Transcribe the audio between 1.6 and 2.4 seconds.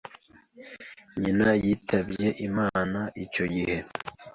yitabye